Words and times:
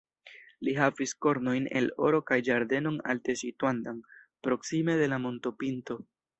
Li 0.67 0.71
havis 0.77 1.13
kornojn 1.25 1.67
el 1.81 1.91
oro 2.07 2.23
kaj 2.31 2.39
ĝardenon 2.49 2.99
alte 3.15 3.37
situantan, 3.45 4.03
proksime 4.49 5.01
de 5.05 5.15
la 5.15 5.25
montopinto. 5.29 6.03